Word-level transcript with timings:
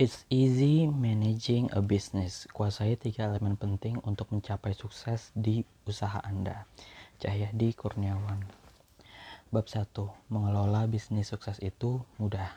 It's 0.00 0.24
easy 0.32 0.88
managing 0.88 1.68
a 1.76 1.84
business. 1.84 2.48
Kuasai 2.56 2.96
tiga 2.96 3.28
elemen 3.28 3.52
penting 3.52 4.00
untuk 4.08 4.32
mencapai 4.32 4.72
sukses 4.72 5.28
di 5.36 5.60
usaha 5.84 6.24
Anda. 6.24 6.64
Cahyadi 7.20 7.76
Kurniawan. 7.76 8.40
Bab 9.52 9.68
1. 9.68 9.92
Mengelola 10.32 10.88
bisnis 10.88 11.28
sukses 11.28 11.60
itu 11.60 12.00
mudah. 12.16 12.48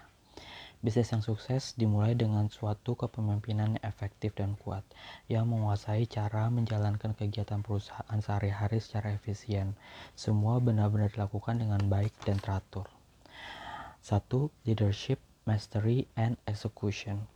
Bisnis 0.79 1.12
yang 1.12 1.20
sukses 1.20 1.76
dimulai 1.76 2.15
dengan 2.15 2.47
suatu 2.47 2.96
kepemimpinan 2.96 3.75
yang 3.75 3.83
efektif 3.83 4.31
dan 4.39 4.55
kuat, 4.55 4.87
yang 5.28 5.44
menguasai 5.51 6.07
cara 6.07 6.47
menjalankan 6.47 7.12
kegiatan 7.12 7.60
perusahaan 7.60 8.19
sehari-hari 8.23 8.79
secara 8.79 9.12
efisien. 9.19 9.75
Semua 10.15 10.63
benar-benar 10.63 11.12
dilakukan 11.12 11.60
dengan 11.60 11.83
baik 11.91 12.15
dan 12.23 12.39
teratur. 12.39 12.87
1. 13.99 14.31
Leadership 14.63 15.19
mastery, 15.46 16.07
and 16.16 16.38
execution. 16.48 17.27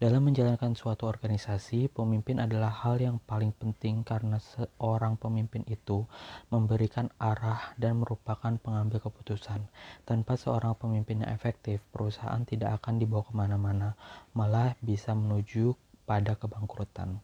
Dalam 0.00 0.32
menjalankan 0.32 0.72
suatu 0.72 1.04
organisasi, 1.04 1.92
pemimpin 1.92 2.40
adalah 2.40 2.72
hal 2.72 2.96
yang 2.96 3.20
paling 3.20 3.52
penting 3.52 4.00
karena 4.00 4.40
seorang 4.40 5.20
pemimpin 5.20 5.60
itu 5.68 6.08
memberikan 6.48 7.12
arah 7.20 7.76
dan 7.76 8.00
merupakan 8.00 8.48
pengambil 8.64 8.96
keputusan. 8.96 9.60
Tanpa 10.08 10.40
seorang 10.40 10.72
pemimpin 10.80 11.20
yang 11.20 11.28
efektif, 11.28 11.84
perusahaan 11.92 12.40
tidak 12.48 12.80
akan 12.80 12.96
dibawa 12.96 13.28
ke 13.28 13.32
mana-mana, 13.36 13.92
malah 14.32 14.72
bisa 14.80 15.12
menuju 15.12 15.76
pada 16.08 16.32
kebangkrutan. 16.32 17.20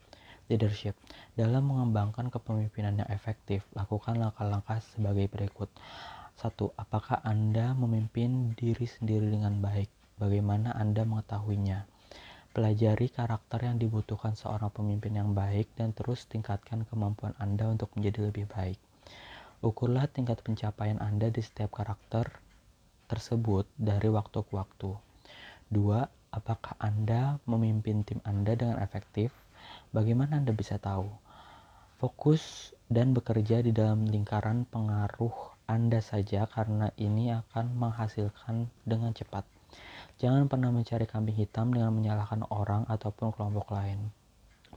Leadership 0.52 1.00
Dalam 1.32 1.72
mengembangkan 1.72 2.28
kepemimpinan 2.28 3.00
yang 3.00 3.08
efektif, 3.08 3.64
lakukan 3.72 4.20
langkah-langkah 4.20 4.84
sebagai 4.84 5.32
berikut. 5.32 5.72
1. 6.36 6.52
Apakah 6.77 7.24
Anda 7.24 7.72
memimpin 7.72 8.52
diri 8.52 8.84
sendiri 8.84 9.32
dengan 9.32 9.64
baik? 9.64 9.88
Bagaimana 10.20 10.77
Anda 10.77 11.08
mengetahuinya? 11.08 11.95
Pelajari 12.56 13.12
karakter 13.12 13.69
yang 13.69 13.77
dibutuhkan 13.77 14.33
seorang 14.33 14.72
pemimpin 14.72 15.12
yang 15.12 15.36
baik 15.36 15.69
dan 15.77 15.92
terus 15.92 16.25
tingkatkan 16.25 16.89
kemampuan 16.89 17.36
Anda 17.36 17.69
untuk 17.69 17.92
menjadi 17.92 18.33
lebih 18.33 18.48
baik. 18.48 18.80
Ukurlah 19.61 20.08
tingkat 20.08 20.41
pencapaian 20.41 20.97
Anda 20.97 21.28
di 21.28 21.45
setiap 21.45 21.77
karakter 21.77 22.33
tersebut 23.12 23.69
dari 23.77 24.08
waktu 24.08 24.41
ke 24.41 24.53
waktu. 24.56 24.97
2. 25.69 26.08
Apakah 26.33 26.80
Anda 26.80 27.36
memimpin 27.45 28.08
tim 28.08 28.25
Anda 28.25 28.56
dengan 28.56 28.80
efektif? 28.80 29.36
Bagaimana 29.92 30.41
Anda 30.41 30.56
bisa 30.56 30.80
tahu? 30.80 31.12
Fokus 32.00 32.73
dan 32.89 33.12
bekerja 33.12 33.61
di 33.61 33.77
dalam 33.77 34.08
lingkaran 34.08 34.64
pengaruh 34.64 35.61
Anda 35.69 36.00
saja 36.00 36.48
karena 36.48 36.89
ini 36.97 37.36
akan 37.36 37.77
menghasilkan 37.77 38.73
dengan 38.89 39.12
cepat. 39.12 39.55
Jangan 40.17 40.48
pernah 40.48 40.72
mencari 40.72 41.05
kambing 41.05 41.36
hitam 41.36 41.77
dengan 41.77 41.92
menyalahkan 41.92 42.48
orang 42.48 42.89
ataupun 42.89 43.36
kelompok 43.36 43.69
lain. 43.77 44.09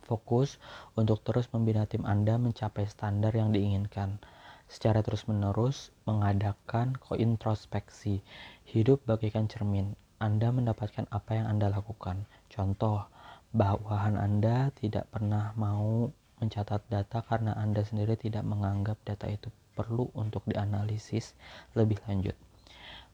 Fokus 0.04 0.59
untuk 1.00 1.23
terus 1.23 1.48
membina 1.56 1.88
tim 1.88 2.04
Anda 2.04 2.36
mencapai 2.36 2.84
standar 2.92 3.31
yang 3.31 3.56
diinginkan. 3.56 4.20
Secara 4.68 5.00
terus-menerus 5.00 5.96
mengadakan 6.04 7.00
kointrospeksi. 7.00 8.20
Hidup 8.68 9.08
bagaikan 9.08 9.48
cermin. 9.48 9.96
Anda 10.20 10.52
mendapatkan 10.52 11.08
apa 11.08 11.40
yang 11.40 11.48
Anda 11.48 11.72
lakukan. 11.72 12.28
Contoh, 12.52 13.08
bawahan 13.56 14.20
Anda 14.20 14.76
tidak 14.76 15.08
pernah 15.08 15.56
mau 15.56 16.12
mencatat 16.44 16.84
data 16.92 17.24
karena 17.24 17.56
Anda 17.56 17.88
sendiri 17.88 18.20
tidak 18.20 18.44
menganggap 18.44 19.00
data 19.08 19.31
itu 19.31 19.48
perlu 19.72 20.12
untuk 20.12 20.44
dianalisis 20.52 21.31
lebih 21.80 22.03
lanjut. 22.03 22.36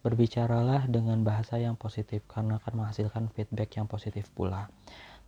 Berbicaralah 0.06 0.86
dengan 0.86 1.25
bahasa 1.25 1.58
yang 1.58 1.73
positif 1.73 2.22
karena 2.30 2.61
akan 2.61 2.86
menghasilkan 2.86 3.25
feedback 3.34 3.73
yang 3.73 3.89
positif 3.89 4.30
pula. 4.38 4.70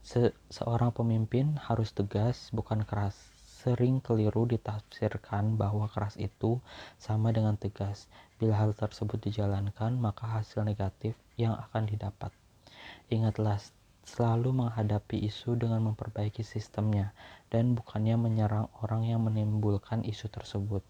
Se 0.06 0.38
seorang 0.54 0.94
pemimpin 0.94 1.58
harus 1.58 1.90
tegas, 1.98 2.54
bukan 2.54 2.86
keras. 2.86 3.18
Sering 3.42 4.06
keliru 4.06 4.46
ditafsirkan 4.46 5.58
bahwa 5.58 5.90
keras 5.90 6.14
itu 6.22 6.62
sama 7.02 7.34
dengan 7.34 7.58
tegas. 7.58 8.06
Bila 8.38 8.54
hal 8.54 8.78
tersebut 8.78 9.18
dijalankan, 9.18 9.98
maka 9.98 10.30
hasil 10.30 10.62
negatif 10.62 11.18
yang 11.42 11.58
akan 11.58 11.90
didapat. 11.90 12.30
Ingatlah, 13.10 13.58
selalu 14.06 14.62
menghadapi 14.62 15.26
isu 15.26 15.60
dengan 15.60 15.84
memperbaiki 15.92 16.46
sistemnya 16.46 17.18
dan 17.48 17.76
bukannya 17.76 18.20
menyerang 18.20 18.68
orang 18.84 19.08
yang 19.08 19.24
menimbulkan 19.24 20.04
isu 20.04 20.28
tersebut. 20.28 20.84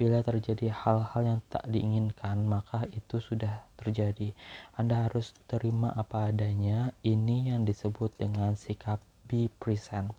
Bila 0.00 0.24
terjadi 0.24 0.72
hal-hal 0.72 1.22
yang 1.22 1.40
tak 1.52 1.68
diinginkan, 1.68 2.40
maka 2.48 2.88
itu 2.96 3.20
sudah 3.20 3.60
terjadi. 3.76 4.32
Anda 4.80 5.08
harus 5.08 5.36
terima 5.44 5.92
apa 5.92 6.32
adanya. 6.32 6.96
Ini 7.04 7.52
yang 7.52 7.68
disebut 7.68 8.16
dengan 8.16 8.56
sikap 8.56 8.96
be 9.28 9.52
present. 9.60 10.10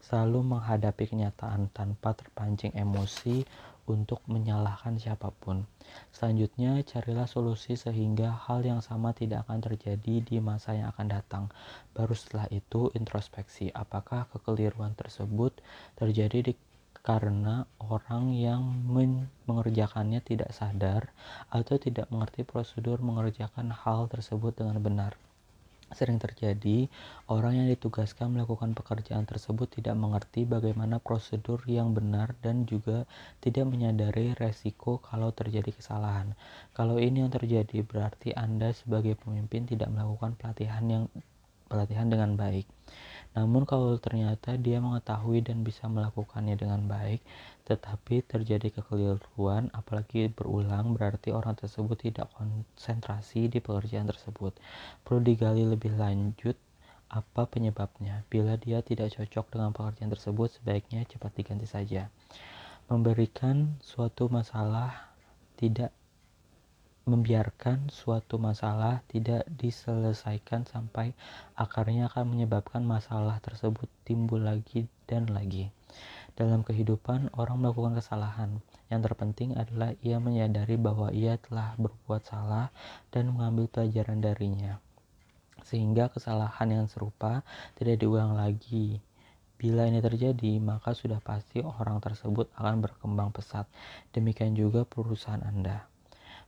Selalu 0.00 0.56
menghadapi 0.56 1.12
kenyataan 1.12 1.68
tanpa 1.70 2.16
terpancing 2.16 2.72
emosi 2.74 3.44
untuk 3.86 4.20
menyalahkan 4.26 4.98
siapa 4.98 5.30
pun. 5.30 5.64
Selanjutnya, 6.10 6.82
carilah 6.82 7.30
solusi 7.30 7.78
sehingga 7.78 8.34
hal 8.46 8.66
yang 8.66 8.82
sama 8.82 9.14
tidak 9.14 9.46
akan 9.46 9.62
terjadi 9.62 10.20
di 10.20 10.36
masa 10.42 10.74
yang 10.74 10.90
akan 10.92 11.06
datang. 11.08 11.44
Baru 11.94 12.12
setelah 12.12 12.50
itu, 12.50 12.90
introspeksi 12.98 13.70
apakah 13.70 14.26
kekeliruan 14.34 14.98
tersebut 14.98 15.56
terjadi 15.94 16.50
di 16.50 16.52
karena 17.06 17.62
orang 17.78 18.34
yang 18.34 18.66
mengerjakannya 19.46 20.18
tidak 20.26 20.50
sadar 20.50 21.14
atau 21.54 21.78
tidak 21.78 22.10
mengerti 22.10 22.42
prosedur 22.42 22.98
mengerjakan 22.98 23.70
hal 23.70 24.10
tersebut 24.10 24.58
dengan 24.58 24.82
benar. 24.82 25.14
Sering 25.86 26.18
terjadi, 26.18 26.90
orang 27.30 27.62
yang 27.62 27.68
ditugaskan 27.70 28.34
melakukan 28.34 28.74
pekerjaan 28.74 29.22
tersebut 29.22 29.70
tidak 29.70 29.94
mengerti 29.94 30.42
bagaimana 30.42 30.98
prosedur 30.98 31.62
yang 31.70 31.94
benar 31.94 32.34
dan 32.42 32.66
juga 32.66 33.06
tidak 33.38 33.70
menyadari 33.70 34.34
resiko 34.34 34.98
kalau 34.98 35.30
terjadi 35.30 35.70
kesalahan. 35.70 36.34
Kalau 36.74 36.98
ini 36.98 37.22
yang 37.22 37.30
terjadi, 37.30 37.86
berarti 37.86 38.34
Anda 38.34 38.74
sebagai 38.74 39.14
pemimpin 39.14 39.70
tidak 39.70 39.86
melakukan 39.94 40.34
pelatihan 40.34 40.84
yang 40.90 41.04
pelatihan 41.66 42.06
dengan 42.10 42.38
baik. 42.38 42.66
Namun 43.36 43.68
kalau 43.68 44.00
ternyata 44.00 44.56
dia 44.56 44.80
mengetahui 44.80 45.44
dan 45.44 45.60
bisa 45.60 45.84
melakukannya 45.92 46.56
dengan 46.56 46.88
baik, 46.88 47.20
tetapi 47.68 48.24
terjadi 48.24 48.72
kekeliruan, 48.80 49.68
apalagi 49.76 50.32
berulang, 50.32 50.96
berarti 50.96 51.36
orang 51.36 51.52
tersebut 51.52 52.00
tidak 52.00 52.32
konsentrasi 52.32 53.52
di 53.52 53.60
pekerjaan 53.60 54.08
tersebut. 54.08 54.56
Perlu 55.04 55.20
digali 55.20 55.68
lebih 55.68 55.92
lanjut 56.00 56.56
apa 57.12 57.44
penyebabnya. 57.44 58.24
Bila 58.32 58.56
dia 58.56 58.80
tidak 58.80 59.12
cocok 59.12 59.52
dengan 59.52 59.70
pekerjaan 59.76 60.10
tersebut, 60.16 60.48
sebaiknya 60.56 61.04
cepat 61.04 61.36
diganti 61.36 61.68
saja. 61.68 62.08
Memberikan 62.88 63.76
suatu 63.84 64.32
masalah 64.32 65.12
tidak 65.60 65.92
membiarkan 67.06 67.86
suatu 67.86 68.34
masalah 68.34 68.98
tidak 69.06 69.46
diselesaikan 69.46 70.66
sampai 70.66 71.14
akarnya 71.54 72.10
akan 72.10 72.34
menyebabkan 72.34 72.82
masalah 72.82 73.38
tersebut 73.38 73.86
timbul 74.02 74.42
lagi 74.42 74.90
dan 75.06 75.30
lagi. 75.30 75.70
Dalam 76.34 76.66
kehidupan, 76.66 77.30
orang 77.38 77.62
melakukan 77.62 77.94
kesalahan. 77.94 78.58
Yang 78.90 79.00
terpenting 79.06 79.54
adalah 79.54 79.94
ia 80.02 80.18
menyadari 80.18 80.74
bahwa 80.74 81.14
ia 81.14 81.38
telah 81.38 81.78
berbuat 81.78 82.26
salah 82.26 82.74
dan 83.14 83.30
mengambil 83.30 83.70
pelajaran 83.70 84.18
darinya. 84.18 84.82
Sehingga 85.62 86.10
kesalahan 86.10 86.74
yang 86.74 86.86
serupa 86.90 87.46
tidak 87.78 88.02
diulang 88.02 88.34
lagi. 88.34 88.98
Bila 89.56 89.86
ini 89.86 90.02
terjadi, 90.02 90.58
maka 90.58 90.92
sudah 90.92 91.22
pasti 91.22 91.62
orang 91.62 92.02
tersebut 92.02 92.50
akan 92.58 92.82
berkembang 92.82 93.30
pesat. 93.30 93.64
Demikian 94.10 94.52
juga 94.58 94.82
perusahaan 94.84 95.40
Anda. 95.40 95.95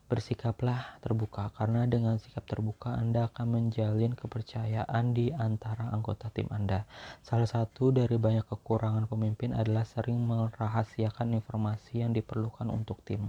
Bersikaplah 0.09 0.97
terbuka, 1.05 1.53
karena 1.53 1.85
dengan 1.85 2.17
sikap 2.17 2.49
terbuka 2.49 2.97
Anda 2.97 3.29
akan 3.29 3.45
menjalin 3.61 4.17
kepercayaan 4.17 5.12
di 5.12 5.29
antara 5.37 5.93
anggota 5.93 6.32
tim 6.32 6.49
Anda. 6.49 6.88
Salah 7.21 7.44
satu 7.44 7.93
dari 7.93 8.17
banyak 8.17 8.49
kekurangan 8.49 9.05
pemimpin 9.05 9.53
adalah 9.53 9.85
sering 9.85 10.17
merahasiakan 10.25 11.37
informasi 11.37 12.00
yang 12.00 12.17
diperlukan 12.17 12.73
untuk 12.73 13.05
tim, 13.05 13.29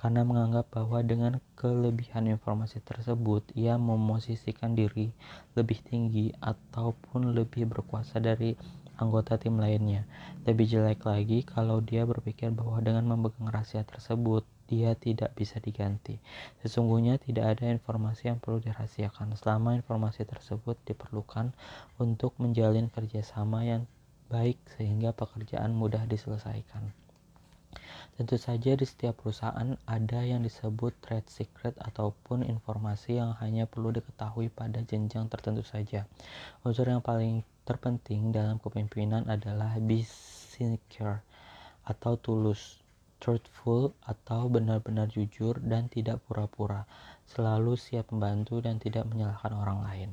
karena 0.00 0.24
menganggap 0.24 0.72
bahwa 0.72 1.04
dengan 1.04 1.44
kelebihan 1.60 2.24
informasi 2.24 2.80
tersebut 2.80 3.44
ia 3.52 3.76
memosisikan 3.76 4.72
diri 4.72 5.12
lebih 5.52 5.84
tinggi 5.84 6.32
ataupun 6.40 7.36
lebih 7.36 7.68
berkuasa 7.68 8.16
dari 8.16 8.56
anggota 8.96 9.36
tim 9.36 9.60
lainnya. 9.60 10.08
Lebih 10.48 10.72
jelek 10.72 11.04
lagi 11.04 11.44
kalau 11.44 11.84
dia 11.84 12.08
berpikir 12.08 12.48
bahwa 12.48 12.80
dengan 12.80 13.04
memegang 13.12 13.52
rahasia 13.52 13.84
tersebut, 13.84 14.46
dia 14.70 14.96
tidak 14.98 15.36
bisa 15.36 15.60
diganti. 15.60 16.16
Sesungguhnya 16.64 17.20
tidak 17.20 17.58
ada 17.58 17.68
informasi 17.68 18.32
yang 18.32 18.38
perlu 18.40 18.60
dirahasiakan 18.60 19.36
selama 19.36 19.76
informasi 19.76 20.24
tersebut 20.24 20.76
diperlukan 20.88 21.52
untuk 22.00 22.36
menjalin 22.40 22.88
kerjasama 22.88 23.64
yang 23.64 23.82
baik 24.32 24.56
sehingga 24.74 25.12
pekerjaan 25.12 25.76
mudah 25.76 26.04
diselesaikan. 26.08 26.94
Tentu 28.14 28.38
saja 28.38 28.78
di 28.78 28.86
setiap 28.86 29.18
perusahaan 29.18 29.74
ada 29.90 30.20
yang 30.22 30.46
disebut 30.46 30.94
trade 31.02 31.26
secret 31.26 31.74
ataupun 31.82 32.46
informasi 32.46 33.18
yang 33.18 33.34
hanya 33.42 33.66
perlu 33.66 33.90
diketahui 33.90 34.54
pada 34.54 34.78
jenjang 34.86 35.26
tertentu 35.26 35.66
saja. 35.66 36.06
Unsur 36.62 36.86
yang 36.86 37.02
paling 37.02 37.42
terpenting 37.66 38.30
dalam 38.30 38.62
kepemimpinan 38.62 39.26
adalah 39.26 39.74
be 39.82 40.06
sincere 40.06 41.26
atau 41.82 42.14
tulus, 42.14 42.83
truthful 43.24 43.96
atau 44.04 44.52
benar-benar 44.52 45.08
jujur 45.08 45.56
dan 45.64 45.88
tidak 45.88 46.20
pura-pura, 46.28 46.84
selalu 47.24 47.72
siap 47.72 48.12
membantu 48.12 48.60
dan 48.60 48.76
tidak 48.76 49.08
menyalahkan 49.08 49.56
orang 49.56 49.80
lain. 49.80 50.10